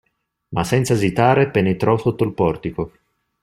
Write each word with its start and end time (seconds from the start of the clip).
Ma 0.55 0.63
senza 0.63 0.93
esitare 0.93 1.51
penetrò 1.51 1.95
sotto 1.95 2.23
il 2.23 2.33
portico. 2.33 2.91